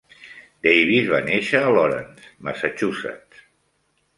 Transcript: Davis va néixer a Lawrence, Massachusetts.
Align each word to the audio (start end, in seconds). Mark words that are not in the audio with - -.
Davis 0.67 1.11
va 1.11 1.19
néixer 1.27 1.61
a 1.67 1.75
Lawrence, 1.75 2.33
Massachusetts. 2.49 3.45